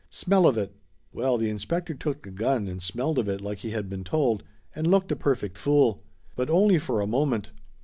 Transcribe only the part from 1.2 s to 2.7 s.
the inspector took the gun